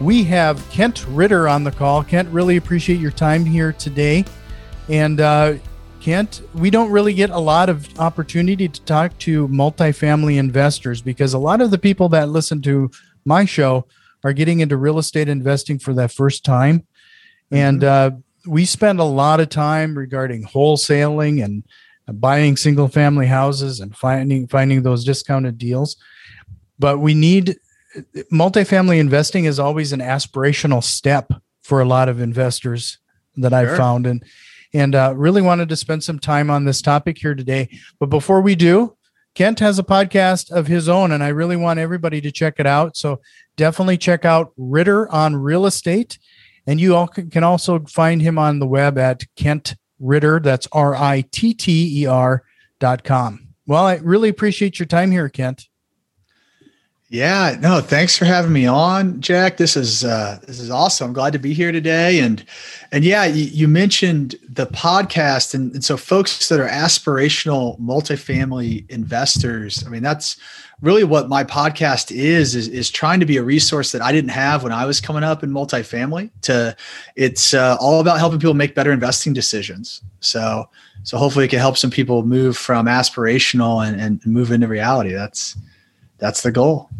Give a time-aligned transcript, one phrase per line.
[0.00, 2.02] We have Kent Ritter on the call.
[2.02, 4.24] Kent, really appreciate your time here today.
[4.88, 5.54] And uh,
[6.00, 11.32] Kent, we don't really get a lot of opportunity to talk to multifamily investors because
[11.32, 12.90] a lot of the people that listen to
[13.24, 13.86] my show
[14.24, 16.80] are getting into real estate investing for that first time.
[16.80, 17.56] Mm-hmm.
[17.56, 18.10] And uh,
[18.46, 21.62] we spend a lot of time regarding wholesaling and
[22.20, 25.96] buying single family houses and finding finding those discounted deals.
[26.78, 27.56] But we need
[28.32, 32.98] multifamily investing is always an aspirational step for a lot of investors
[33.36, 34.24] that I've found and
[34.72, 37.68] and uh, really wanted to spend some time on this topic here today.
[38.00, 38.96] But before we do,
[39.34, 42.66] Kent has a podcast of his own, and I really want everybody to check it
[42.66, 42.96] out.
[42.96, 43.20] So
[43.56, 46.18] definitely check out Ritter on Real Estate,
[46.66, 50.40] and you all can also find him on the web at Kent Ritter.
[50.40, 52.42] That's R I T T E R
[52.80, 53.48] dot com.
[53.66, 55.68] Well, I really appreciate your time here, Kent.
[57.14, 59.56] Yeah, no, thanks for having me on, Jack.
[59.56, 61.06] This is uh, this is awesome.
[61.06, 62.18] I'm glad to be here today.
[62.18, 62.44] And
[62.90, 68.90] and yeah, you, you mentioned the podcast, and, and so folks that are aspirational multifamily
[68.90, 69.84] investors.
[69.86, 70.36] I mean, that's
[70.80, 74.30] really what my podcast is, is is trying to be a resource that I didn't
[74.30, 76.30] have when I was coming up in multifamily.
[76.42, 76.74] To
[77.14, 80.02] it's uh, all about helping people make better investing decisions.
[80.18, 80.68] So
[81.04, 85.12] so hopefully it can help some people move from aspirational and, and move into reality.
[85.12, 85.56] That's
[86.18, 86.90] that's the goal.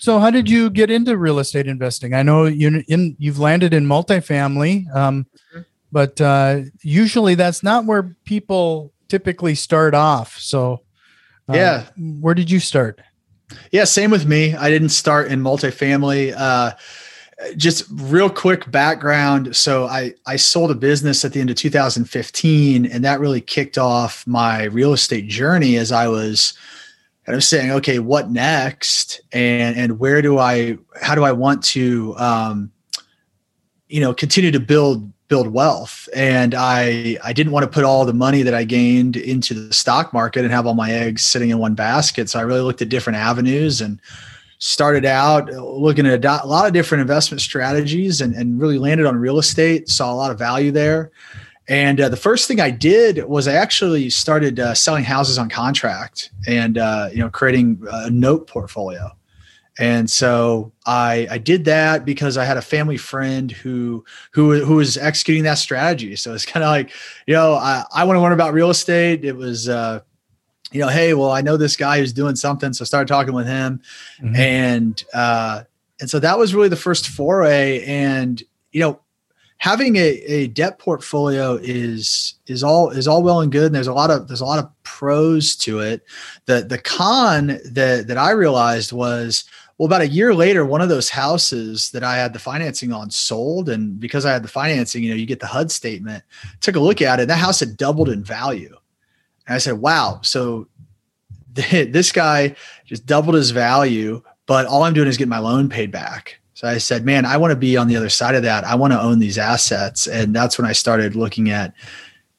[0.00, 2.14] So, how did you get into real estate investing?
[2.14, 5.60] I know you in you've landed in multifamily, um, mm-hmm.
[5.92, 10.38] but uh, usually that's not where people typically start off.
[10.38, 10.80] So,
[11.50, 13.02] uh, yeah, where did you start?
[13.72, 14.54] Yeah, same with me.
[14.54, 16.34] I didn't start in multifamily.
[16.34, 16.72] Uh,
[17.58, 19.54] just real quick background.
[19.54, 23.76] So I I sold a business at the end of 2015, and that really kicked
[23.76, 26.54] off my real estate journey as I was
[27.30, 29.20] kind of saying, okay, what next?
[29.30, 32.72] And and where do I how do I want to um,
[33.86, 36.08] you know continue to build build wealth?
[36.12, 39.72] And I I didn't want to put all the money that I gained into the
[39.72, 42.28] stock market and have all my eggs sitting in one basket.
[42.28, 44.00] So I really looked at different avenues and
[44.58, 49.16] started out looking at a lot of different investment strategies and, and really landed on
[49.16, 51.12] real estate, saw a lot of value there.
[51.70, 55.48] And uh, the first thing I did was I actually started uh, selling houses on
[55.48, 59.12] contract and uh, you know creating a note portfolio.
[59.78, 64.74] And so I I did that because I had a family friend who who who
[64.74, 66.16] was executing that strategy.
[66.16, 66.90] So it's kind of like
[67.28, 69.24] you know I I want to learn about real estate.
[69.24, 70.00] It was uh,
[70.72, 73.32] you know hey well I know this guy who's doing something, so I started talking
[73.32, 73.80] with him,
[74.20, 74.34] mm-hmm.
[74.34, 75.62] and uh,
[76.00, 77.84] and so that was really the first foray.
[77.84, 78.42] And
[78.72, 79.00] you know
[79.60, 83.66] having a, a debt portfolio is is all is all well and good.
[83.66, 86.02] And there's a lot of there's a lot of pros to it.
[86.46, 89.44] The the con that that i realized was
[89.78, 93.10] well about a year later one of those houses that i had the financing on
[93.10, 93.68] sold.
[93.68, 96.24] And because i had the financing you know you get the hud statement.
[96.60, 98.74] Took a look at it that house had doubled in value.
[99.46, 100.20] And i said wow.
[100.22, 100.68] So
[101.52, 102.56] this guy
[102.86, 106.68] just doubled his value but all i'm doing is getting my loan paid back so
[106.68, 108.64] I said, man, I want to be on the other side of that.
[108.64, 110.06] I want to own these assets.
[110.06, 111.72] And that's when I started looking at,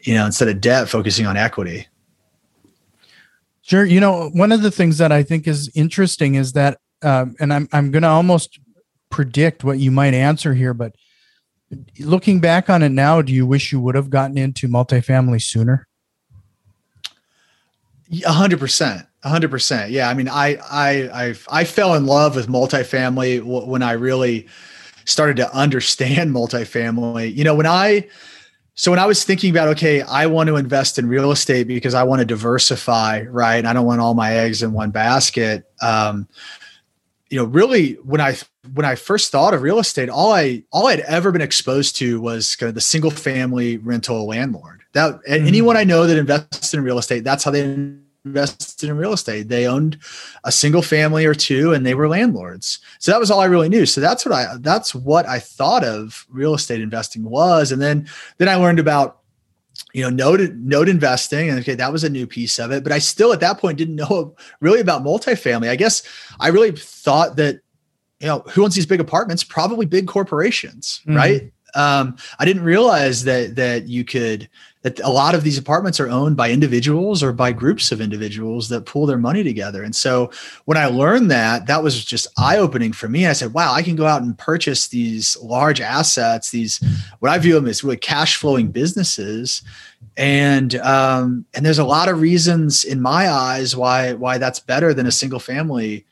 [0.02, 1.88] you know, instead of debt, focusing on equity.
[3.64, 3.84] Sure.
[3.84, 7.52] You know, one of the things that I think is interesting is that, um, and
[7.52, 8.60] I'm, I'm going to almost
[9.10, 10.94] predict what you might answer here, but
[11.98, 15.88] looking back on it now, do you wish you would have gotten into multifamily sooner?
[18.24, 19.92] A hundred percent hundred percent.
[19.92, 20.10] Yeah.
[20.10, 24.48] I mean, I, I, I, I fell in love with multifamily w- when I really
[25.06, 27.36] started to understand multifamily.
[27.36, 28.08] You know, when I,
[28.74, 31.94] so when I was thinking about, okay, I want to invest in real estate because
[31.94, 33.64] I want to diversify, right?
[33.64, 35.66] I don't want all my eggs in one basket.
[35.82, 36.28] Um,
[37.30, 38.36] you know, really when I
[38.74, 42.20] when I first thought of real estate, all I all I'd ever been exposed to
[42.20, 44.82] was kind of the single family rental landlord.
[44.94, 45.48] That mm-hmm.
[45.48, 47.94] anyone I know that invests in real estate, that's how they
[48.26, 49.50] invested in real estate.
[49.50, 49.98] They owned
[50.44, 52.80] a single family or two and they were landlords.
[53.00, 53.86] So that was all I really knew.
[53.86, 57.72] So that's what I that's what I thought of real estate investing was.
[57.72, 58.08] And then
[58.38, 59.20] then I learned about
[59.94, 62.92] you know note note investing and okay that was a new piece of it but
[62.92, 66.04] i still at that point didn't know really about multifamily i guess
[66.40, 67.62] i really thought that
[68.20, 71.18] you know who owns these big apartments probably big corporations mm-hmm.
[71.18, 74.50] right Um, I didn't realize that that you could
[74.84, 78.70] that a lot of these apartments are owned by individuals or by groups of individuals
[78.70, 79.84] that pool their money together.
[79.84, 80.32] And so
[80.66, 83.28] when I learned that, that was just eye opening for me.
[83.28, 86.84] I said, wow, I can go out and purchase these large assets, these
[87.20, 89.62] what I view them as really cash flowing businesses.
[90.18, 94.94] And um, and there's a lot of reasons in my eyes why why that's better
[94.94, 96.06] than a single family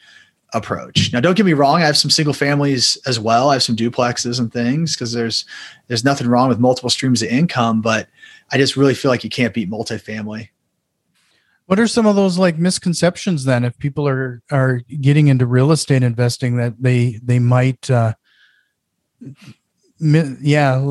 [0.54, 1.12] approach.
[1.12, 3.50] Now, don't get me wrong; I have some single families as well.
[3.50, 5.44] I have some duplexes and things because there's
[5.88, 8.08] there's nothing wrong with multiple streams of income, but
[8.52, 10.50] I just really feel like you can't beat multifamily.
[11.68, 13.64] What are some of those like misconceptions then?
[13.64, 18.14] If people are are getting into real estate investing, that they they might, uh,
[20.00, 20.84] mi- yeah,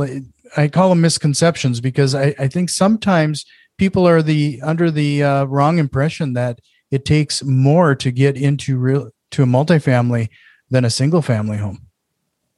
[0.56, 3.44] I call them misconceptions because I, I think sometimes
[3.76, 8.78] people are the under the uh, wrong impression that it takes more to get into
[8.78, 10.28] real to a multifamily
[10.70, 11.86] than a single family home.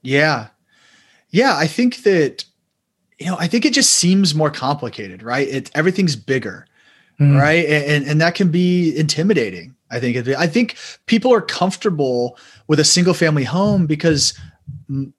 [0.03, 0.49] Yeah.
[1.31, 1.57] Yeah.
[1.57, 2.45] I think that,
[3.21, 5.47] you know, I think it just seems more complicated, right?
[5.47, 6.67] It, everything's bigger,
[7.21, 7.37] mm-hmm.
[7.37, 7.67] right?
[7.67, 9.77] And, and that can be intimidating.
[9.91, 10.77] I think, I think
[11.07, 14.39] people are comfortable with a single family home because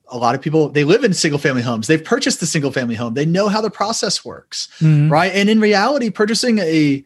[0.07, 2.95] a lot of people they live in single family homes they've purchased a single family
[2.95, 5.12] home they know how the process works mm-hmm.
[5.12, 7.03] right and in reality purchasing a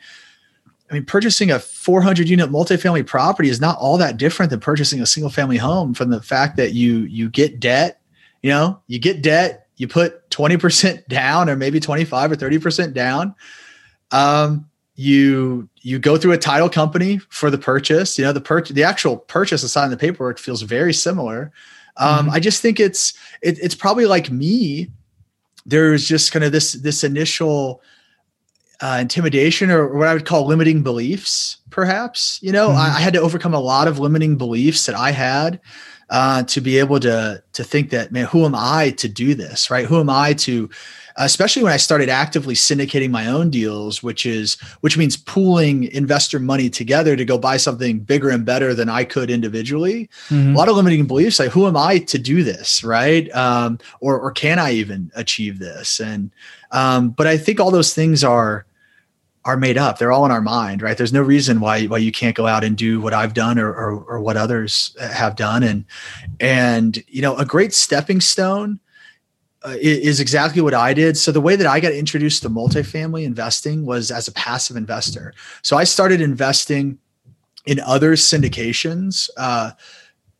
[0.89, 5.01] I mean, purchasing a 400 unit multifamily property is not all that different than purchasing
[5.01, 8.01] a single family home from the fact that you you get debt,
[8.43, 13.35] you know, you get debt, you put 20% down or maybe 25 or 30% down.
[14.11, 18.73] Um, you you go through a title company for the purchase, you know, the purchase
[18.73, 21.51] the actual purchase aside the paperwork feels very similar.
[21.97, 22.35] Um, mm-hmm.
[22.35, 24.89] I just think it's it, it's probably like me.
[25.65, 27.81] There's just kind of this this initial
[28.81, 32.39] uh, intimidation or what I would call limiting beliefs, perhaps.
[32.41, 32.77] You know, mm-hmm.
[32.77, 35.59] I, I, had to overcome a lot of limiting beliefs that I had
[36.09, 39.69] uh, to be able to to think that, man, who am I to do this?
[39.69, 39.85] Right?
[39.85, 40.69] Who am I to
[41.17, 46.39] especially when I started actively syndicating my own deals, which is which means pooling investor
[46.39, 50.09] money together to go buy something bigger and better than I could individually.
[50.29, 50.53] Mm-hmm.
[50.53, 53.33] A lot of limiting beliefs like who am I to do this, right?
[53.35, 55.99] Um, or or can I even achieve this?
[55.99, 56.31] And
[56.71, 58.65] um, but I think all those things are
[59.45, 59.99] are made up.
[59.99, 60.97] They're all in our mind, right?
[60.97, 63.69] There's no reason why why you can't go out and do what I've done or,
[63.69, 65.63] or, or what others have done.
[65.63, 65.85] And
[66.39, 68.79] and you know, a great stepping stone
[69.63, 71.15] uh, is exactly what I did.
[71.15, 75.33] So the way that I got introduced to multifamily investing was as a passive investor.
[75.61, 76.97] So I started investing
[77.65, 79.29] in other syndications.
[79.37, 79.71] Uh,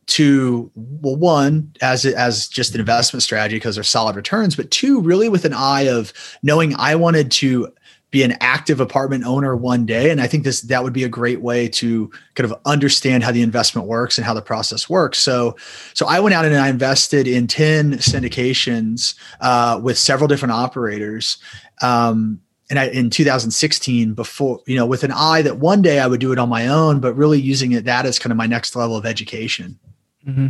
[0.07, 5.01] to well one as as just an investment strategy because they're solid returns but two
[5.01, 6.13] really with an eye of
[6.43, 7.67] knowing i wanted to
[8.15, 10.09] be an active apartment owner one day.
[10.09, 13.31] And i think this that would be a great way to kind of understand how
[13.33, 15.19] the investment works and how the process works.
[15.19, 15.57] So
[15.93, 21.37] so i went out and i invested in 10 syndications uh, with several different operators
[21.81, 22.39] um,
[22.69, 26.21] and I, in 2016 before you know with an eye that one day i would
[26.21, 28.77] do it on my own but really using it that as kind of my next
[28.77, 29.77] level of education.
[30.25, 30.47] Mm-hmm.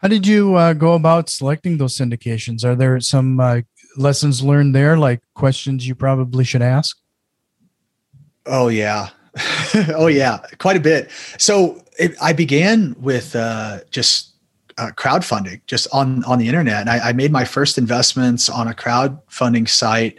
[0.00, 2.64] how did you uh, go about selecting those syndications?
[2.64, 3.60] Are there some uh,
[3.96, 6.96] lessons learned there, like questions you probably should ask?
[8.46, 9.10] Oh yeah,
[9.94, 11.10] oh yeah, quite a bit.
[11.38, 14.34] So it, I began with uh, just
[14.78, 16.80] uh, crowdfunding, just on on the internet.
[16.80, 20.18] And I, I, made my first investments on a crowdfunding site,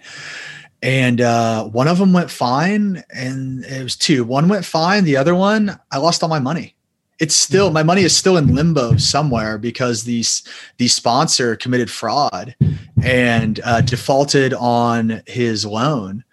[0.81, 4.23] and uh, one of them went fine, and it was two.
[4.23, 6.76] One went fine, the other one I lost all my money
[7.19, 10.43] it's still my money is still in limbo somewhere because these
[10.77, 12.55] the sponsor committed fraud
[13.03, 16.23] and uh, defaulted on his loan.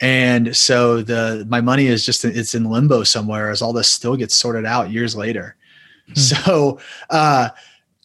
[0.00, 4.16] And so the my money is just it's in limbo somewhere as all this still
[4.16, 5.56] gets sorted out years later.
[6.08, 6.14] Hmm.
[6.14, 7.50] so uh,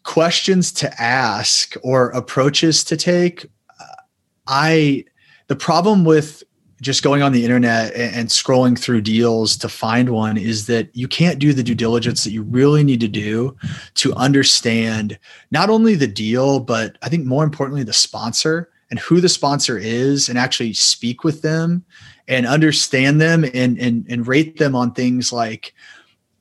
[0.03, 3.45] questions to ask or approaches to take
[3.79, 4.01] uh,
[4.47, 5.03] i
[5.47, 6.43] the problem with
[6.81, 11.07] just going on the internet and scrolling through deals to find one is that you
[11.07, 13.55] can't do the due diligence that you really need to do
[13.93, 15.17] to understand
[15.51, 19.77] not only the deal, but I think more importantly, the sponsor and who the sponsor
[19.77, 21.83] is and actually speak with them
[22.27, 25.73] and understand them and, and, and rate them on things like,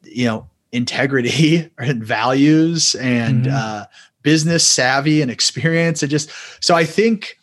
[0.02, 3.54] you know, integrity and values and mm-hmm.
[3.56, 3.84] uh,
[4.22, 6.02] business savvy and experience.
[6.02, 7.38] And just so I think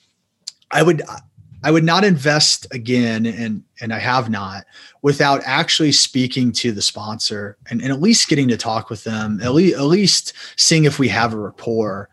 [0.72, 1.02] I would
[1.64, 4.66] I would not invest again, and and I have not,
[5.02, 9.40] without actually speaking to the sponsor and, and at least getting to talk with them,
[9.42, 12.10] at least at least seeing if we have a rapport,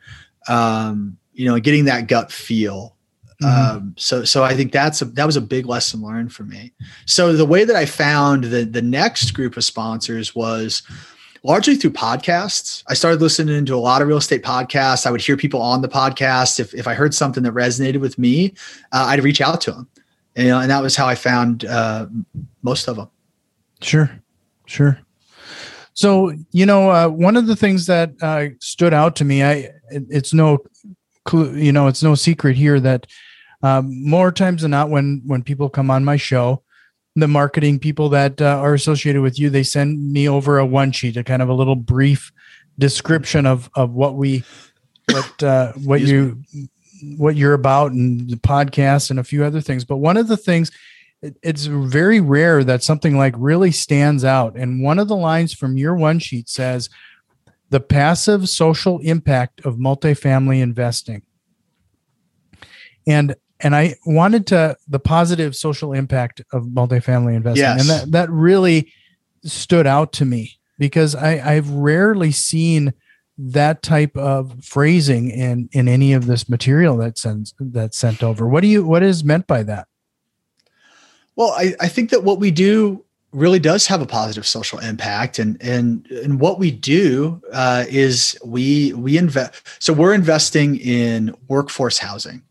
[0.49, 2.95] um, you know, getting that gut feel.
[3.43, 3.76] Mm-hmm.
[3.76, 6.73] Um, so so I think that's a that was a big lesson learned for me.
[7.07, 10.83] So the way that I found the the next group of sponsors was
[11.42, 12.83] largely through podcasts.
[12.88, 15.07] I started listening to a lot of real estate podcasts.
[15.07, 16.61] I would hear people on the podcast.
[16.61, 18.54] If, if I heard something that resonated with me,
[18.92, 19.88] uh, I'd reach out to them.
[20.37, 22.07] And, and that was how I found uh,
[22.62, 23.09] most of them.
[23.80, 24.11] Sure,
[24.66, 24.99] sure.
[25.95, 29.71] So you know, uh, one of the things that uh, stood out to me, I
[29.90, 30.59] it's no,
[31.25, 33.09] clue, you know, it's no secret here that
[33.62, 36.62] um, more times than not, when when people come on my show,
[37.20, 40.92] the marketing people that uh, are associated with you, they send me over a one
[40.92, 42.32] sheet, a kind of a little brief
[42.78, 44.44] description of of what we,
[45.10, 46.42] what uh, what you,
[47.16, 49.84] what you're about, and the podcast, and a few other things.
[49.84, 50.70] But one of the things,
[51.22, 54.56] it, it's very rare that something like really stands out.
[54.56, 56.88] And one of the lines from your one sheet says,
[57.70, 61.22] "The passive social impact of multifamily investing."
[63.06, 67.80] And and I wanted to the positive social impact of multifamily investing, yes.
[67.80, 68.92] and that that really
[69.44, 72.92] stood out to me because I, I've rarely seen
[73.36, 78.46] that type of phrasing in in any of this material that sends that's sent over.
[78.46, 79.88] What do you what is meant by that?
[81.36, 85.38] Well, I, I think that what we do really does have a positive social impact
[85.38, 91.34] and and and what we do uh, is we we invest so we're investing in
[91.46, 92.42] workforce housing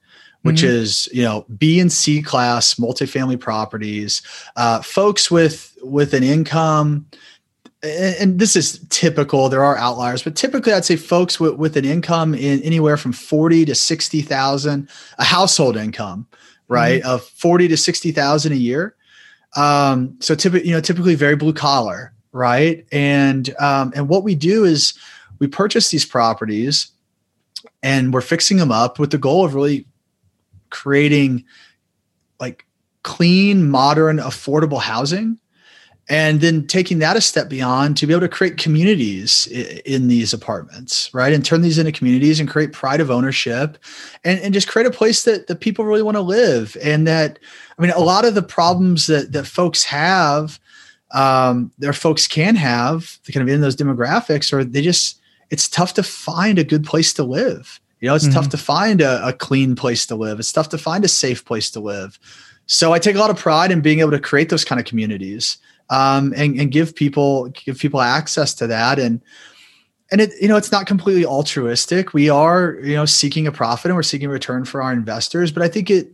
[0.48, 0.82] which mm-hmm.
[0.82, 4.22] is you know B and C class multifamily properties,
[4.56, 7.06] uh, folks with with an income.
[7.84, 9.50] And this is typical.
[9.50, 13.13] There are outliers, but typically, I'd say folks with, with an income in anywhere from
[13.13, 14.89] forty to sixty thousand,
[15.20, 16.27] a household income,
[16.68, 17.10] right, mm-hmm.
[17.10, 18.96] of forty to sixty thousand a year.
[19.56, 22.86] Um, so typically, you know, typically very blue collar, right?
[22.92, 24.94] And um, and what we do is
[25.39, 26.92] we purchase these properties,
[27.84, 29.86] and we're fixing them up with the goal of really
[30.69, 31.45] creating
[32.39, 32.65] like
[33.03, 35.39] clean, modern, affordable housing.
[36.09, 40.31] And then taking that a step beyond to be able to create communities in these
[40.31, 41.33] apartments, right?
[41.33, 43.77] And turn these into communities and create pride of ownership
[44.24, 46.77] and, and just create a place that, that people really want to live.
[46.81, 47.39] And that,
[47.77, 50.62] I mean, a lot of the problems that, that folks have,
[51.12, 55.19] um, their folks can have the kind of in those demographics, or they just,
[55.50, 57.81] it's tough to find a good place to live.
[58.00, 58.34] You know, it's mm-hmm.
[58.34, 60.39] tough to find a, a, clean place to live.
[60.39, 62.20] It's tough to find a safe place to live.
[62.68, 64.86] So I take a lot of pride in being able to create those kind of
[64.86, 65.58] communities
[65.89, 69.00] um, and, and give people give people access to that.
[69.00, 69.22] And
[70.12, 72.13] and it you know it's not completely altruistic.
[72.13, 75.51] We are you know seeking a profit and we're seeking a return for our investors.
[75.51, 76.12] But I think it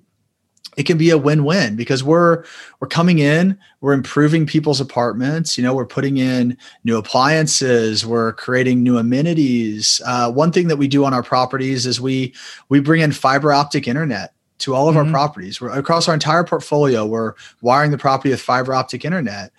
[0.77, 2.43] it can be a win-win because we're
[2.79, 8.33] we're coming in we're improving people's apartments you know we're putting in new appliances we're
[8.33, 10.01] creating new amenities.
[10.05, 12.33] Uh, one thing that we do on our properties is we
[12.69, 15.07] we bring in fiber optic internet to all of mm-hmm.
[15.07, 15.59] our properties.
[15.59, 19.51] We're across our entire portfolio we're wiring the property with fiber optic internet.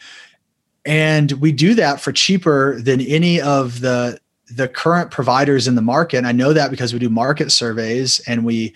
[0.87, 4.19] And we do that for cheaper than any of the
[4.51, 6.19] the current providers in the market.
[6.19, 8.75] And i know that because we do market surveys and we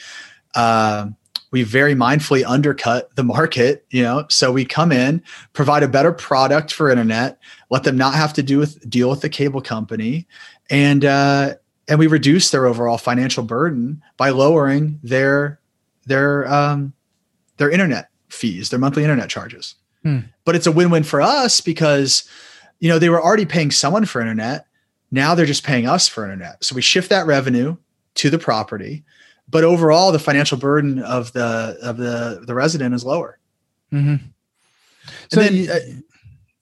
[0.55, 1.09] uh,
[1.51, 4.27] we very mindfully undercut the market you know?
[4.29, 7.39] So we come in provide a better product for internet
[7.71, 10.27] let them not have to do with deal with the cable company
[10.71, 11.55] and uh,
[11.89, 15.61] and we reduce their overall financial burden by lowering their
[16.07, 16.93] their um,
[17.57, 19.75] their internet fees their monthly internet charges.
[20.05, 20.19] Hmm.
[20.45, 22.23] but it's a win-win for us because
[22.79, 24.67] you know they were already paying someone for internet.
[25.11, 26.63] Now they're just paying us for internet.
[26.63, 27.77] So we shift that revenue
[28.15, 29.05] to the property
[29.49, 33.39] but overall the financial burden of the of the the resident is lower
[33.93, 34.17] mm-hmm.
[35.29, 35.79] so then, uh,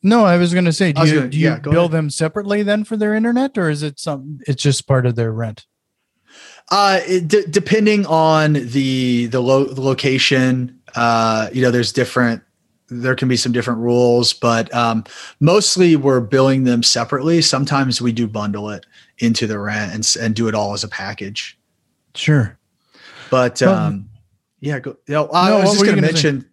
[0.03, 1.91] no i was going to say do you, gonna, do you yeah, bill ahead.
[1.91, 5.33] them separately then for their internet or is it some it's just part of their
[5.33, 5.67] rent
[6.71, 12.43] uh it, d- depending on the the, lo- the location uh you know there's different
[12.89, 15.05] there can be some different rules, but um,
[15.41, 17.43] mostly we're billing them separately.
[17.43, 18.87] Sometimes we do bundle it
[19.19, 21.59] into the rent and, and do it all as a package.
[22.15, 22.59] Sure.
[23.31, 24.09] But um,
[24.61, 26.43] yeah, go, you know, I, no, I was just going to mention.
[26.43, 26.47] Say?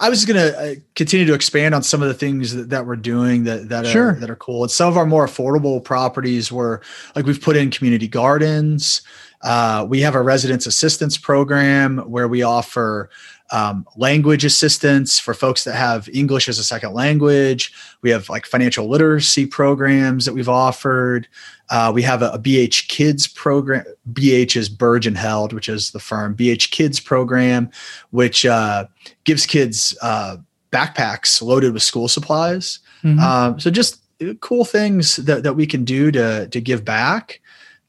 [0.00, 2.86] I was going to uh, continue to expand on some of the things that, that
[2.86, 4.62] we're doing that that are that are cool.
[4.62, 6.82] And some of our more affordable properties were
[7.16, 9.02] like we've put in community gardens.
[9.42, 13.10] Uh, we have a residence assistance program where we offer
[13.50, 17.72] um, language assistance for folks that have English as a second language.
[18.02, 21.28] We have like financial literacy programs that we've offered.
[21.70, 23.84] Uh, we have a, a, BH Kids program.
[24.12, 26.34] BH is Birge and Held, which is the firm.
[26.34, 27.70] BH Kids program,
[28.10, 28.86] which uh,
[29.24, 30.36] gives kids uh,
[30.70, 32.80] backpacks loaded with school supplies.
[33.02, 33.20] Mm-hmm.
[33.20, 34.02] Um, so just
[34.40, 37.40] cool things that, that we can do to to give back.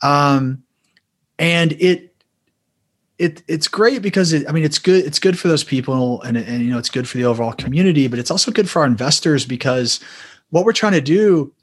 [0.01, 0.63] Um,
[1.37, 2.08] and it
[3.19, 6.37] it it's great because it, I mean it's good it's good for those people and
[6.37, 8.85] and you know it's good for the overall community, but it's also good for our
[8.85, 9.99] investors because
[10.49, 11.53] what we're trying to do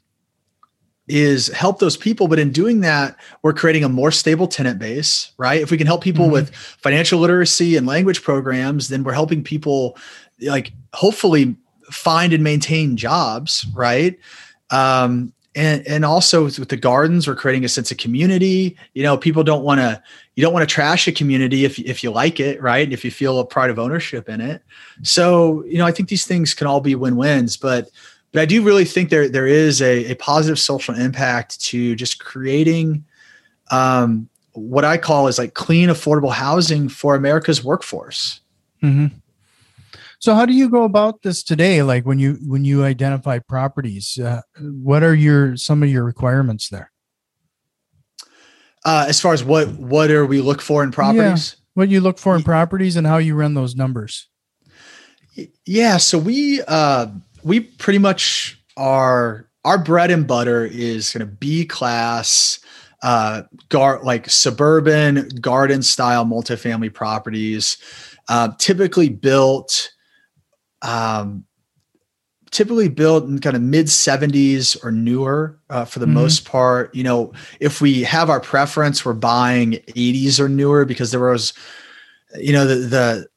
[1.07, 5.31] is help those people but in doing that we're creating a more stable tenant base
[5.37, 6.33] right if we can help people mm-hmm.
[6.33, 9.97] with financial literacy and language programs then we're helping people
[10.41, 11.55] like hopefully
[11.89, 14.19] find and maintain jobs right
[14.69, 18.77] um, and and also with the gardens we're creating a sense of community.
[18.93, 20.01] You know people don't want to
[20.35, 22.91] you don't want to trash a community if, if you like it right?
[22.93, 24.61] If you feel a pride of ownership in it.
[25.01, 27.89] So you know i think these things can all be win-wins but
[28.31, 32.23] but i do really think there there is a, a positive social impact to just
[32.23, 33.03] creating
[33.71, 38.41] um, what i call is like clean affordable housing for america's workforce.
[38.83, 39.07] Mm-hmm.
[40.19, 41.83] So how do you go about this today?
[41.83, 46.69] Like when you when you identify properties, uh, what are your some of your requirements
[46.69, 46.91] there?
[48.83, 51.55] Uh, as far as what what are we look for in properties?
[51.57, 54.27] Yeah, what you look for in properties and how you run those numbers.
[55.65, 57.07] Yeah, so we uh,
[57.43, 62.59] we pretty much are our bread and butter is kind of B class
[63.03, 67.77] uh gar like suburban garden style multifamily properties
[68.27, 69.91] uh, typically built
[70.81, 71.45] um,
[72.51, 76.15] typically built in kind of mid 70s or newer uh, for the mm-hmm.
[76.15, 81.11] most part you know if we have our preference we're buying 80s or newer because
[81.11, 81.53] there was
[82.35, 83.27] you know the, the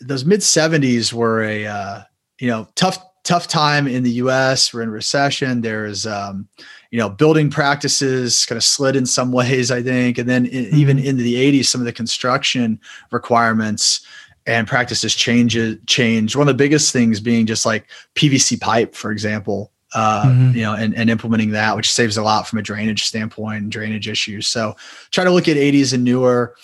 [0.00, 2.02] those mid 70s were a uh,
[2.38, 6.48] you know tough tough time in the us we're in recession there's um,
[6.90, 10.64] you know building practices kind of slid in some ways i think and then in,
[10.64, 10.76] mm-hmm.
[10.76, 12.80] even into the 80s some of the construction
[13.12, 14.06] requirements
[14.46, 16.34] and practices changes change.
[16.34, 20.56] One of the biggest things being just like PVC pipe, for example, uh, mm-hmm.
[20.56, 23.72] you know, and, and implementing that, which saves a lot from a drainage standpoint and
[23.72, 24.46] drainage issues.
[24.46, 24.74] So
[25.10, 26.54] try to look at 80s and newer.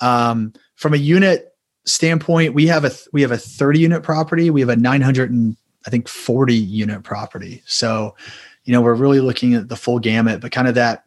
[0.00, 1.54] Um, from a unit
[1.86, 4.50] standpoint, we have a we have a 30 unit property.
[4.50, 7.62] We have a 900 and I think 40 unit property.
[7.66, 8.16] So,
[8.64, 11.04] you know, we're really looking at the full gamut, but kind of that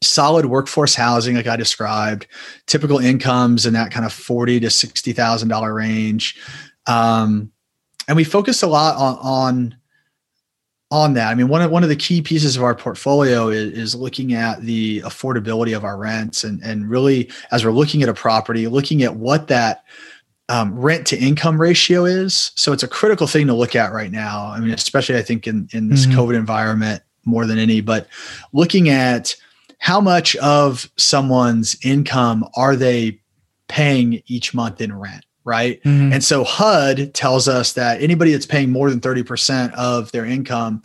[0.00, 2.26] solid workforce housing like i described
[2.66, 6.38] typical incomes in that kind of 40 to 60 thousand dollar range.
[6.86, 7.50] Um,
[8.06, 9.76] and we focus a lot on on
[10.90, 11.28] on that.
[11.28, 14.32] I mean one of one of the key pieces of our portfolio is, is looking
[14.32, 18.66] at the affordability of our rents and and really as we're looking at a property
[18.66, 19.84] looking at what that
[20.50, 22.52] um, rent to income ratio is.
[22.54, 24.46] So it's a critical thing to look at right now.
[24.46, 26.18] I mean especially i think in in this mm-hmm.
[26.18, 28.06] covid environment more than any but
[28.54, 29.36] looking at
[29.78, 33.20] how much of someone's income are they
[33.68, 35.82] paying each month in rent right?
[35.82, 36.12] Mm-hmm.
[36.12, 40.82] and so hud tells us that anybody that's paying more than 30% of their income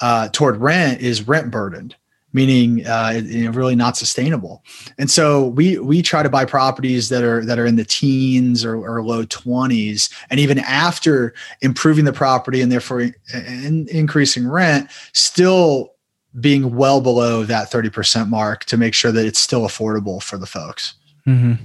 [0.00, 1.96] uh, toward rent is rent burdened
[2.36, 4.62] meaning uh, you know, really not sustainable.
[4.98, 8.62] And so we we try to buy properties that are that are in the teens
[8.62, 13.00] or, or low 20s and even after improving the property and therefore
[13.32, 15.94] in, increasing rent still
[16.40, 20.46] being well below that 30% mark to make sure that it's still affordable for the
[20.46, 20.94] folks.
[21.26, 21.64] Mm-hmm.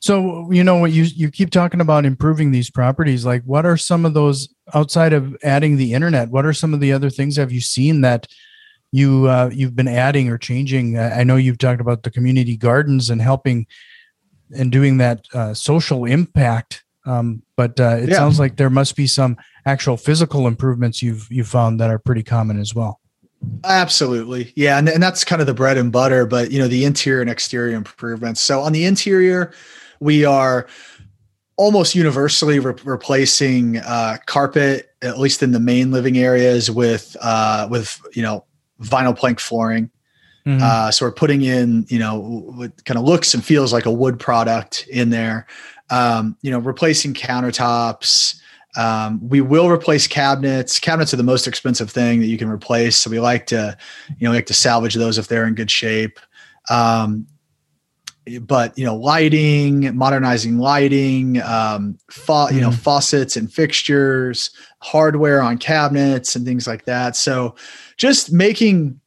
[0.00, 3.76] So, you know, what you, you keep talking about improving these properties, like what are
[3.76, 6.30] some of those outside of adding the internet?
[6.30, 8.26] What are some of the other things have you seen that
[8.92, 10.98] you, uh, you've been adding or changing?
[10.98, 13.66] I know you've talked about the community gardens and helping
[14.56, 16.84] and doing that uh, social impact.
[17.04, 18.16] Um, but uh, it yeah.
[18.16, 22.22] sounds like there must be some actual physical improvements you've, you found that are pretty
[22.22, 23.00] common as well.
[23.64, 24.52] Absolutely.
[24.56, 24.78] Yeah.
[24.78, 27.30] And, and that's kind of the bread and butter, but you know, the interior and
[27.30, 28.40] exterior improvements.
[28.40, 29.52] So on the interior,
[30.00, 30.66] we are
[31.56, 37.66] almost universally re- replacing uh, carpet, at least in the main living areas with, uh,
[37.70, 38.44] with, you know,
[38.82, 39.90] vinyl plank flooring.
[40.46, 40.62] Mm-hmm.
[40.62, 43.90] Uh, so we're putting in, you know, what kind of looks and feels like a
[43.90, 45.46] wood product in there.
[45.90, 48.40] Um, you know, replacing countertops,
[48.76, 50.78] um, we will replace cabinets.
[50.78, 53.76] Cabinets are the most expensive thing that you can replace, so we like to,
[54.18, 56.20] you know, like to salvage those if they're in good shape.
[56.70, 57.26] Um,
[58.40, 62.78] but you know, lighting, modernizing lighting, um, fa- you know, mm-hmm.
[62.78, 67.14] faucets and fixtures, hardware on cabinets and things like that.
[67.14, 67.54] So,
[67.96, 69.00] just making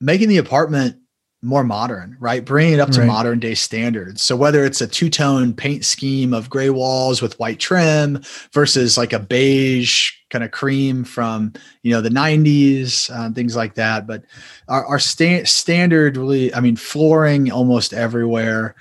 [0.00, 0.96] making the apartment
[1.40, 2.44] more modern, right?
[2.44, 3.06] Bringing it up to right.
[3.06, 4.22] modern day standards.
[4.22, 8.22] So whether it's a two tone paint scheme of gray walls with white trim
[8.52, 13.74] versus like a beige kind of cream from you know the 90s, uh, things like
[13.74, 14.06] that.
[14.06, 14.24] But
[14.66, 18.74] our, our sta- standard really, I mean, flooring almost everywhere.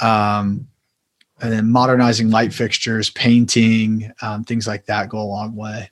[0.00, 0.68] Um,
[1.40, 5.90] and then modernizing light fixtures, painting, um, things like that go a long way.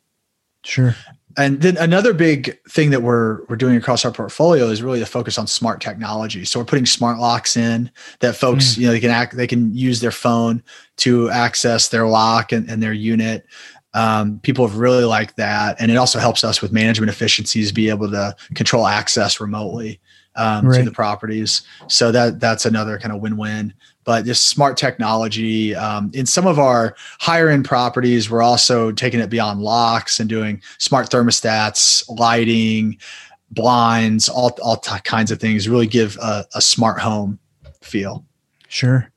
[0.62, 0.94] Sure
[1.36, 5.06] and then another big thing that we're we're doing across our portfolio is really to
[5.06, 6.44] focus on smart technology.
[6.44, 8.78] So we're putting smart locks in that folks, mm.
[8.78, 10.62] you know, they can act they can use their phone
[10.98, 13.46] to access their lock and, and their unit.
[13.94, 17.88] Um, people have really liked that, and it also helps us with management efficiencies, be
[17.88, 20.00] able to control access remotely
[20.36, 20.78] um, right.
[20.78, 21.62] to the properties.
[21.86, 23.72] So that that's another kind of win-win.
[24.04, 29.20] But just smart technology um, in some of our higher end properties, we're also taking
[29.20, 32.98] it beyond locks and doing smart thermostats, lighting,
[33.50, 35.68] blinds, all all t- kinds of things.
[35.68, 37.38] Really give a, a smart home
[37.80, 38.24] feel.
[38.68, 39.10] Sure.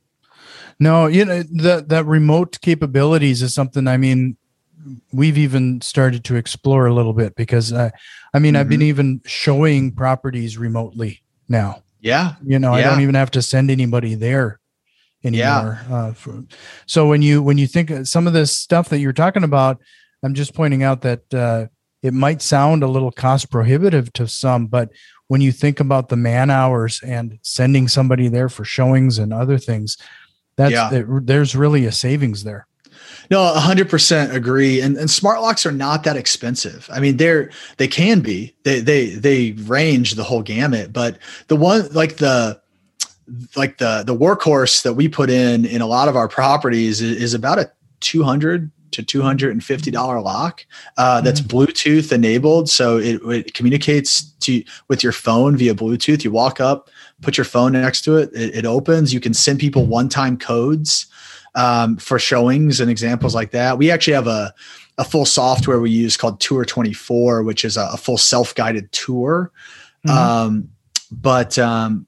[0.80, 3.88] No, you know that that remote capabilities is something.
[3.88, 4.36] I mean,
[5.12, 7.90] we've even started to explore a little bit because I,
[8.32, 8.60] I mean, mm-hmm.
[8.60, 8.88] I've been mm-hmm.
[8.88, 11.82] even showing properties remotely now.
[12.00, 12.34] Yeah.
[12.44, 12.86] You know, yeah.
[12.86, 14.57] I don't even have to send anybody there
[15.24, 15.80] anymore.
[15.88, 15.94] Yeah.
[15.94, 16.44] Uh, for,
[16.86, 19.80] so when you when you think some of this stuff that you're talking about,
[20.22, 21.66] I'm just pointing out that uh,
[22.02, 24.90] it might sound a little cost prohibitive to some, but
[25.28, 29.58] when you think about the man hours and sending somebody there for showings and other
[29.58, 29.96] things,
[30.56, 30.92] that's yeah.
[30.92, 32.66] it, there's really a savings there.
[33.30, 34.80] No, hundred percent agree.
[34.80, 36.88] And and smart locks are not that expensive.
[36.90, 38.54] I mean, they're they can be.
[38.64, 40.92] They they they range the whole gamut.
[40.92, 42.60] But the one like the
[43.56, 47.16] like the the workhorse that we put in in a lot of our properties is,
[47.22, 50.64] is about a two hundred to two hundred and fifty dollar lock
[50.96, 51.58] uh, that's mm-hmm.
[51.58, 56.24] Bluetooth enabled, so it, it communicates to with your phone via Bluetooth.
[56.24, 56.88] You walk up,
[57.20, 59.12] put your phone next to it, it, it opens.
[59.12, 61.06] You can send people one time codes
[61.54, 63.78] um, for showings and examples like that.
[63.78, 64.54] We actually have a,
[64.96, 68.90] a full software we use called Tour 24, which is a, a full self guided
[68.92, 69.52] tour.
[70.06, 70.18] Mm-hmm.
[70.18, 70.68] Um,
[71.10, 72.06] but um,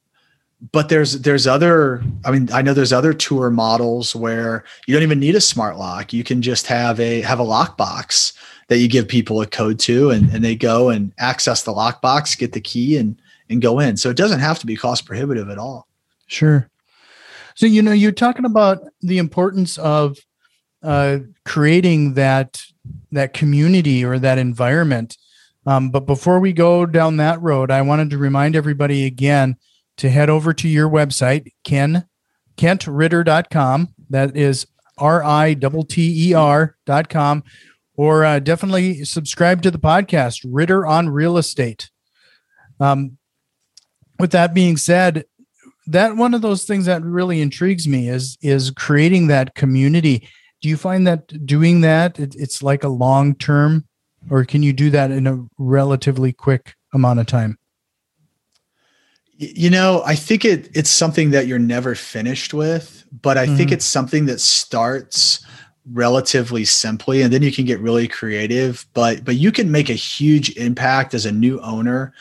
[0.73, 5.03] but there's there's other i mean i know there's other tour models where you don't
[5.03, 8.35] even need a smart lock you can just have a have a lockbox
[8.69, 12.37] that you give people a code to and, and they go and access the lockbox
[12.37, 13.21] get the key and
[13.51, 13.97] and go in.
[13.97, 15.89] So it doesn't have to be cost prohibitive at all.
[16.29, 16.71] Sure.
[17.57, 20.17] So you know, you're talking about the importance of
[20.83, 22.63] uh, creating that
[23.13, 25.19] that community or that environment.
[25.67, 29.57] Um, but before we go down that road, I wanted to remind everybody again
[30.01, 32.07] to head over to your website, Ken
[32.57, 33.95] kentritter.com.
[34.11, 34.67] That is
[34.99, 37.43] R I T T E R dot com.
[37.97, 41.91] Or uh, definitely subscribe to the podcast, Ritter on Real Estate.
[42.79, 43.19] Um,
[44.19, 45.25] with that being said,
[45.87, 50.29] that one of those things that really intrigues me is is creating that community.
[50.63, 53.87] Do you find that doing that it, it's like a long term,
[54.31, 57.60] or can you do that in a relatively quick amount of time?
[59.43, 63.57] You know, I think it it's something that you're never finished with, but I mm-hmm.
[63.57, 65.45] think it's something that starts
[65.93, 69.95] relatively simply and then you can get really creative but but you can make a
[69.95, 72.13] huge impact as a new owner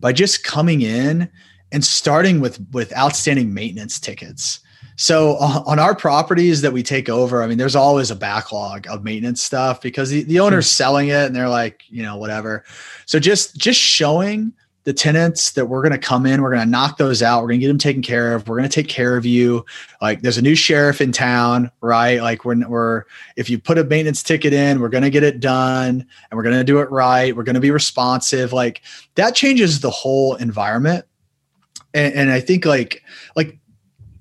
[0.00, 1.30] by just coming in
[1.74, 4.60] and starting with with outstanding maintenance tickets.
[4.96, 9.02] So on our properties that we take over, I mean, there's always a backlog of
[9.02, 12.64] maintenance stuff because the, the owner's selling it and they're like, you know, whatever.
[13.06, 14.52] So just just showing
[14.84, 17.40] the tenants that we're going to come in, we're going to knock those out.
[17.40, 18.46] We're going to get them taken care of.
[18.46, 19.64] We're going to take care of you.
[20.02, 22.20] Like there's a new sheriff in town, right?
[22.20, 23.04] Like we're, we're
[23.36, 26.42] if you put a maintenance ticket in, we're going to get it done and we're
[26.42, 27.34] going to do it right.
[27.34, 28.52] We're going to be responsive.
[28.52, 28.82] Like
[29.14, 31.06] that changes the whole environment.
[31.94, 33.02] And, and I think like,
[33.36, 33.58] like,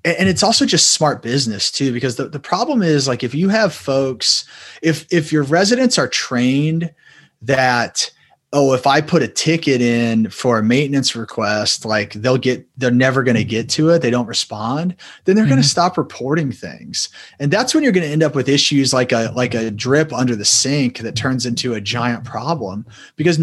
[0.05, 3.49] and it's also just smart business too, because the, the problem is like, if you
[3.49, 4.45] have folks,
[4.81, 6.93] if, if your residents are trained
[7.41, 8.11] that,
[8.53, 12.91] oh, if I put a ticket in for a maintenance request, like they'll get, they're
[12.91, 14.03] never going to get to it.
[14.03, 14.95] They don't respond.
[15.25, 15.53] Then they're mm-hmm.
[15.53, 17.09] going to stop reporting things.
[17.39, 20.13] And that's when you're going to end up with issues like a, like a drip
[20.13, 22.85] under the sink that turns into a giant problem
[23.15, 23.39] because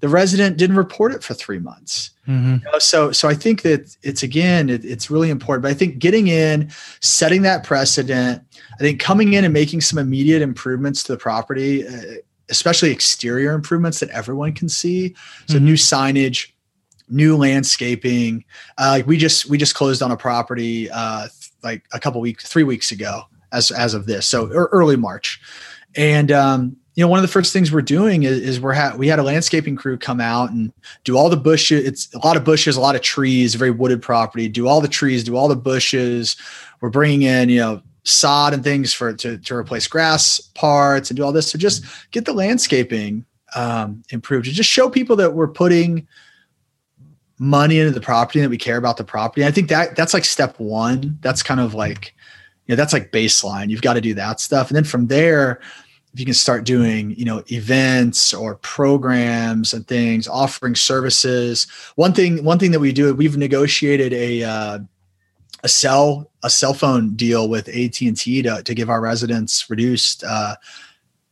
[0.00, 2.10] the resident didn't report it for three months.
[2.26, 2.64] Mm-hmm.
[2.64, 5.62] You know, so, so I think that it's again, it, it's really important.
[5.62, 9.98] But I think getting in, setting that precedent, I think coming in and making some
[9.98, 12.14] immediate improvements to the property, uh,
[12.50, 15.14] especially exterior improvements that everyone can see.
[15.46, 15.64] So mm-hmm.
[15.64, 16.50] new signage,
[17.08, 18.44] new landscaping.
[18.78, 21.28] Uh, like we just we just closed on a property uh,
[21.62, 25.40] like a couple weeks, three weeks ago, as as of this, so early March,
[25.96, 28.94] and um, you know one of the first things we're doing is, is we're ha-
[28.96, 30.72] we had a landscaping crew come out and
[31.04, 31.84] do all the bushes.
[31.84, 34.48] It's a lot of bushes, a lot of trees, very wooded property.
[34.48, 36.36] Do all the trees, do all the bushes.
[36.80, 41.16] We're bringing in you know sod and things for to, to replace grass parts and
[41.16, 45.34] do all this to just get the landscaping um, improved to just show people that
[45.34, 46.06] we're putting
[47.38, 49.42] money into the property that we care about the property.
[49.42, 51.18] And I think that that's like step one.
[51.20, 52.14] That's kind of like,
[52.66, 53.70] you know, that's like baseline.
[53.70, 54.68] You've got to do that stuff.
[54.68, 55.60] And then from there,
[56.12, 61.66] if you can start doing, you know, events or programs and things, offering services.
[61.96, 64.78] One thing, one thing that we do, we've negotiated a uh,
[65.62, 69.68] a cell a cell phone deal with AT and T to, to give our residents
[69.70, 70.56] reduced uh,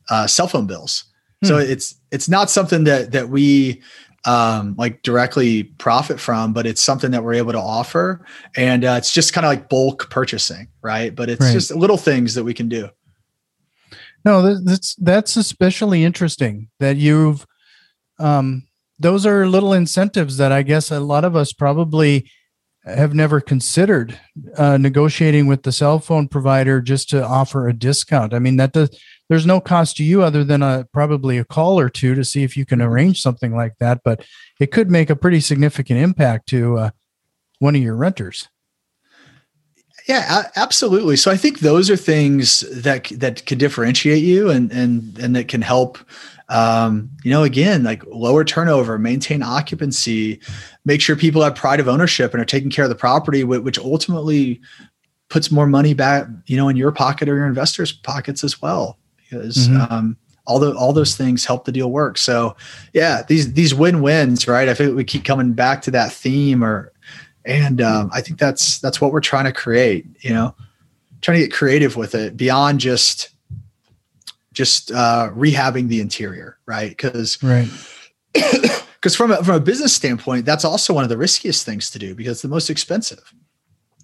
[0.08, 1.04] uh, cell phone bills.
[1.42, 1.48] Hmm.
[1.48, 3.82] So it's it's not something that that we
[4.24, 8.24] um, like directly profit from, but it's something that we're able to offer,
[8.56, 11.14] and uh, it's just kind of like bulk purchasing, right?
[11.14, 11.52] But it's right.
[11.52, 12.88] just little things that we can do.
[14.24, 17.46] No, that's that's especially interesting that you've.
[18.18, 22.30] Um, those are little incentives that I guess a lot of us probably
[22.84, 24.18] have never considered
[24.56, 28.34] uh, negotiating with the cell phone provider just to offer a discount.
[28.34, 28.90] I mean, that does,
[29.28, 32.42] there's no cost to you other than a probably a call or two to see
[32.42, 34.00] if you can arrange something like that.
[34.04, 34.24] But
[34.58, 36.90] it could make a pretty significant impact to uh,
[37.60, 38.48] one of your renters.
[40.08, 41.16] Yeah, absolutely.
[41.16, 45.46] So I think those are things that that can differentiate you and and and that
[45.46, 45.98] can help
[46.52, 50.38] um, you know, again, like lower turnover, maintain occupancy,
[50.84, 53.78] make sure people have pride of ownership and are taking care of the property, which
[53.78, 54.60] ultimately
[55.30, 58.98] puts more money back, you know, in your pocket or your investors' pockets as well.
[59.16, 59.90] Because mm-hmm.
[59.90, 62.18] um, all the all those things help the deal work.
[62.18, 62.54] So,
[62.92, 64.68] yeah, these these win wins, right?
[64.68, 66.92] I think we keep coming back to that theme, or
[67.46, 70.04] and um, I think that's that's what we're trying to create.
[70.20, 70.54] You know,
[71.22, 73.31] trying to get creative with it beyond just
[74.52, 76.90] just uh, rehabbing the interior, right?
[76.90, 77.68] Because right.
[79.02, 81.98] Because from a, from a business standpoint, that's also one of the riskiest things to
[81.98, 83.34] do because it's the most expensive.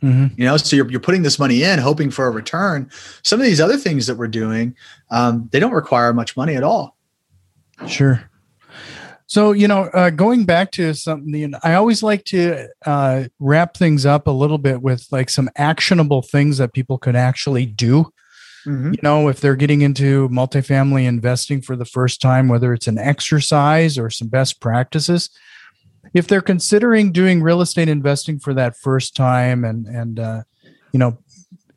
[0.03, 0.35] Mm-hmm.
[0.37, 2.91] You know, so you're, you're putting this money in, hoping for a return.
[3.23, 4.75] Some of these other things that we're doing,
[5.11, 6.97] um, they don't require much money at all.
[7.87, 8.29] Sure.
[9.27, 14.05] So, you know, uh, going back to something, I always like to uh, wrap things
[14.05, 18.11] up a little bit with like some actionable things that people could actually do
[18.69, 18.93] Mm-hmm.
[18.93, 22.99] You know, if they're getting into multifamily investing for the first time, whether it's an
[22.99, 25.31] exercise or some best practices,
[26.15, 30.43] if they're considering doing real estate investing for that first time and and uh,
[30.93, 31.19] you know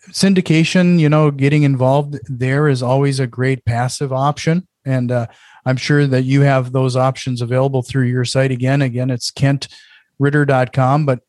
[0.09, 4.67] syndication you know getting involved there is always a great passive option.
[4.83, 5.27] And uh,
[5.65, 8.51] i'm sure that you have those options available through your site.
[8.51, 11.19] Again again it's kentritter.com but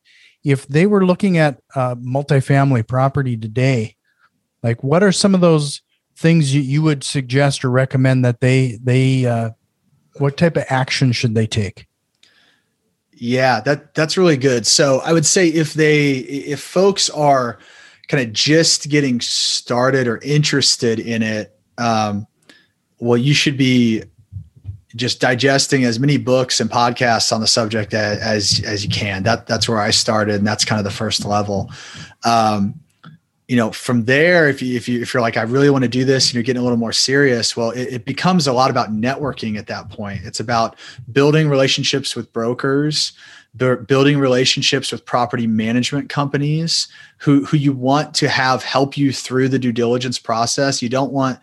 [0.43, 3.97] if they were looking at uh, multifamily property today
[4.63, 5.83] like, what are some of those
[6.17, 9.51] things you, you would suggest or recommend that they they uh,
[10.17, 11.87] what type of action should they take?
[13.13, 14.67] Yeah, that that's really good.
[14.67, 17.59] So I would say if they if folks are
[18.09, 22.27] kind of just getting started or interested in it, um,
[22.99, 24.03] well, you should be
[24.95, 29.23] just digesting as many books and podcasts on the subject as as, you can.
[29.23, 31.71] That that's where I started, and that's kind of the first level.
[32.25, 32.82] Um,
[33.49, 35.89] you know from there if you if you if you're like i really want to
[35.89, 38.71] do this and you're getting a little more serious well it, it, becomes a lot
[38.71, 40.21] about networking at that point.
[40.25, 40.77] It's about
[41.11, 43.13] building relationships with brokers
[43.55, 49.49] building relationships with property management companies who who you want to have help you through
[49.49, 50.81] the due diligence process.
[50.81, 51.39] You don't want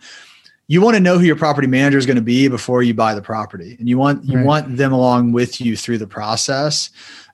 [0.66, 3.14] you want to know who your property manager is going to be before you buy
[3.14, 4.46] the property and you want you right.
[4.46, 6.90] want them along with you through the process.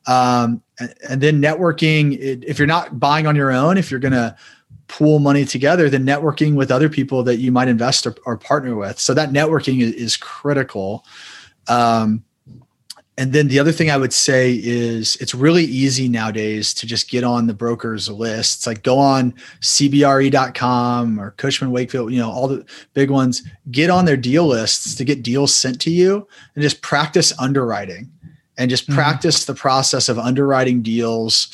[0.07, 4.13] Um, and, and, then networking if you're not buying on your own if you're going
[4.13, 4.37] to
[4.89, 8.77] pool money together than networking with other people that you might invest or, or partner
[8.77, 8.99] with.
[8.99, 11.05] So that networking is, is critical.
[11.69, 12.25] Um,
[13.19, 17.09] and then the other thing I would say is it's really easy nowadays to just
[17.09, 18.59] get on the broker's list.
[18.59, 23.89] It's like go on CBRE.com or Cushman Wakefield, you know, all the big ones, get
[23.89, 28.11] on their deal lists to get deals sent to you and just practice underwriting
[28.59, 28.97] and just mm-hmm.
[28.97, 31.49] practice the process of underwriting deals,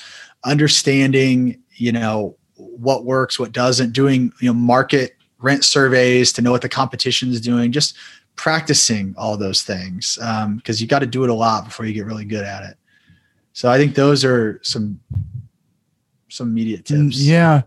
[0.45, 2.37] understanding, you know,
[2.77, 7.31] what works, what doesn't, doing you know market rent surveys to know what the competition
[7.31, 7.97] is doing, just
[8.37, 11.93] practicing all those things because um, you got to do it a lot before you
[11.93, 12.77] get really good at it.
[13.53, 15.01] So I think those are some
[16.29, 17.21] some immediate mm, tips.
[17.21, 17.63] Yeah.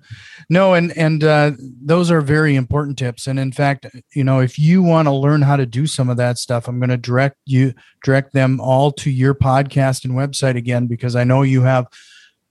[0.49, 3.27] No, and and uh, those are very important tips.
[3.27, 6.17] And in fact, you know, if you want to learn how to do some of
[6.17, 10.55] that stuff, I'm going to direct you direct them all to your podcast and website
[10.55, 11.87] again because I know you have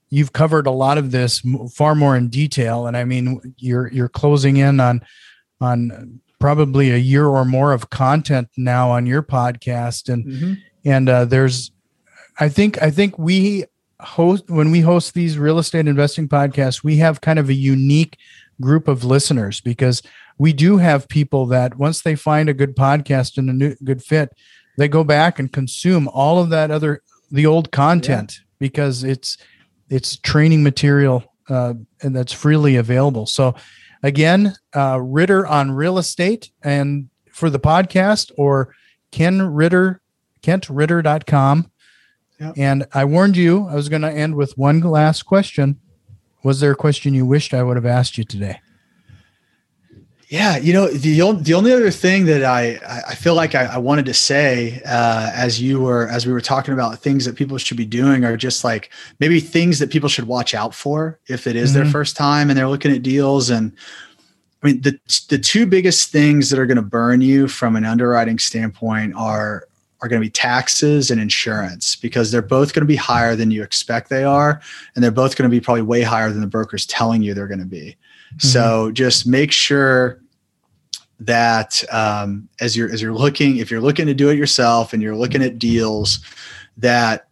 [0.09, 1.41] you've covered a lot of this
[1.73, 5.01] far more in detail and i mean you're you're closing in on
[5.61, 10.53] on probably a year or more of content now on your podcast and mm-hmm.
[10.83, 11.71] and uh, there's
[12.39, 13.65] i think i think we
[14.01, 18.17] host when we host these real estate investing podcasts we have kind of a unique
[18.61, 20.01] group of listeners because
[20.37, 24.03] we do have people that once they find a good podcast and a new, good
[24.03, 24.29] fit
[24.77, 28.45] they go back and consume all of that other the old content yeah.
[28.59, 29.37] because it's
[29.89, 33.25] it's training material uh, and that's freely available.
[33.25, 33.55] So
[34.03, 38.73] again, uh, Ritter on real estate and for the podcast or
[39.11, 40.01] Kent Ritter,
[40.41, 41.71] kentritter.com.
[42.39, 42.53] Yep.
[42.57, 45.79] And I warned you, I was going to end with one last question.
[46.43, 48.59] Was there a question you wished I would have asked you today?
[50.35, 53.77] Yeah, you know the the only other thing that I I feel like I, I
[53.77, 57.57] wanted to say uh, as you were as we were talking about things that people
[57.57, 61.47] should be doing are just like maybe things that people should watch out for if
[61.47, 61.83] it is mm-hmm.
[61.83, 63.71] their first time and they're looking at deals and
[64.61, 67.85] I mean the the two biggest things that are going to burn you from an
[67.85, 69.69] underwriting standpoint are
[70.01, 73.51] are going to be taxes and insurance because they're both going to be higher than
[73.51, 74.59] you expect they are
[74.95, 77.47] and they're both going to be probably way higher than the broker's telling you they're
[77.47, 77.95] going to be.
[78.33, 78.47] Mm-hmm.
[78.47, 80.19] So just make sure
[81.19, 85.01] that um, as you're as you're looking, if you're looking to do it yourself and
[85.01, 86.19] you're looking at deals,
[86.77, 87.27] that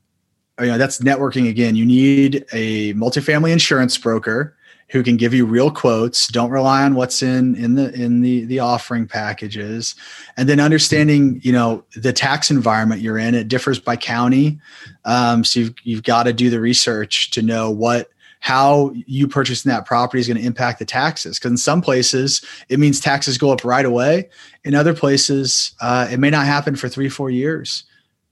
[0.59, 1.75] you know that's networking again.
[1.75, 4.55] You need a multifamily insurance broker
[4.89, 6.27] who can give you real quotes.
[6.27, 9.95] Don't rely on what's in in the in the the offering packages.
[10.37, 13.35] And then understanding you know the tax environment you're in.
[13.35, 14.59] It differs by county.
[15.05, 18.09] Um, so you've, you've got to do the research to know what
[18.43, 21.39] how you purchasing that property is going to impact the taxes.
[21.39, 24.27] Because in some places, it means taxes go up right away.
[24.65, 27.85] In other places, uh, it may not happen for three, four years.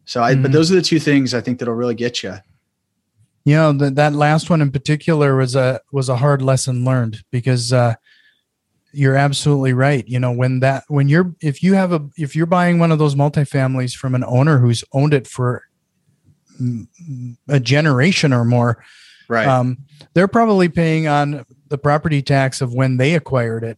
[0.04, 0.42] So, I, mm-hmm.
[0.42, 2.34] but those are the two things I think that'll really get you.
[3.46, 7.24] You know, the, that last one in particular was a was a hard lesson learned
[7.32, 7.96] because uh,
[8.92, 10.06] you're absolutely right.
[10.06, 13.00] You know, when that when you're if you have a if you're buying one of
[13.00, 15.64] those multifamilies from an owner who's owned it for
[17.48, 18.84] a generation or more,
[19.32, 19.48] right?
[19.48, 19.78] Um,
[20.14, 23.78] they're probably paying on the property tax of when they acquired it.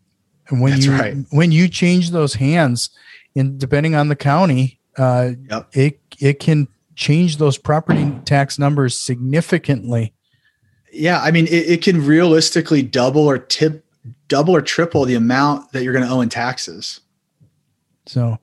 [0.50, 1.16] And when That's you right.
[1.30, 2.90] when you change those hands,
[3.36, 5.70] and depending on the county, uh, yep.
[5.72, 10.14] it it can change those property tax numbers significantly.
[10.92, 13.86] Yeah, I mean, it, it can realistically double or tip,
[14.28, 17.00] double or triple the amount that you're going to owe in taxes.
[18.06, 18.38] So,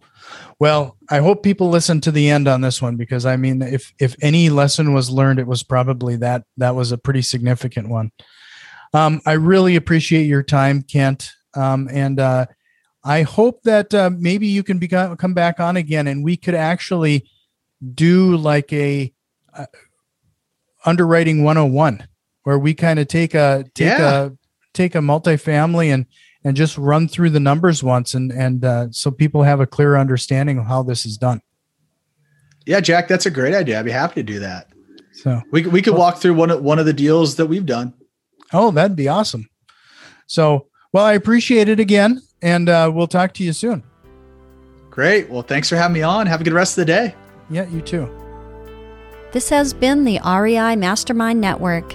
[0.61, 3.93] well, I hope people listen to the end on this one because I mean, if
[3.99, 8.13] if any lesson was learned, it was probably that that was a pretty significant one.
[8.93, 12.47] Um, I really appreciate your time, Kent, um, and uh,
[13.03, 16.55] I hope that uh, maybe you can become, come back on again, and we could
[16.55, 17.27] actually
[17.95, 19.13] do like a
[19.55, 19.67] uh,
[20.85, 22.07] underwriting 101
[22.43, 24.25] where we kind of take a take yeah.
[24.25, 24.31] a
[24.75, 26.05] take a multifamily and
[26.45, 29.97] and just run through the numbers once and and uh, so people have a clear
[29.97, 31.41] understanding of how this is done.
[32.67, 33.79] Yeah jack that's a great idea.
[33.79, 34.69] I'd be happy to do that.
[35.13, 37.67] So we, we could well, walk through one of one of the deals that we've
[37.67, 37.95] done.
[38.53, 39.49] Oh that'd be awesome.
[40.27, 43.83] So well i appreciate it again and uh, we'll talk to you soon.
[44.91, 45.29] Great.
[45.29, 46.27] Well thanks for having me on.
[46.27, 47.15] Have a good rest of the day.
[47.51, 48.09] Yeah you too.
[49.33, 51.95] This has been the rei mastermind network